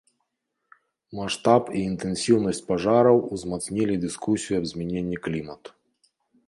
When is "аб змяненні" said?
4.63-5.17